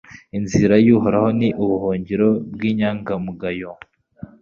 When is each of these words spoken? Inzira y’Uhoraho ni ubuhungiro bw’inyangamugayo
Inzira 0.37 0.75
y’Uhoraho 0.85 1.29
ni 1.39 1.49
ubuhungiro 1.63 2.27
bw’inyangamugayo 2.53 3.71